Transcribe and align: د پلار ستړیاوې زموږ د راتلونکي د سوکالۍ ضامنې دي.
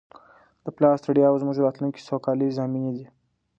د 0.63 0.65
پلار 0.77 0.95
ستړیاوې 1.03 1.41
زموږ 1.41 1.55
د 1.57 1.61
راتلونکي 1.67 1.99
د 2.01 2.05
سوکالۍ 2.09 2.49
ضامنې 2.59 2.91
دي. 2.95 3.05